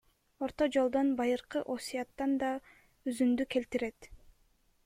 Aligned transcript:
Орто 0.45 0.65
жолдон— 0.73 1.07
Байыркы 1.19 1.61
Осуяттан 1.75 2.35
да 2.45 2.51
үзүндү 3.13 3.49
келтирет. 3.57 4.13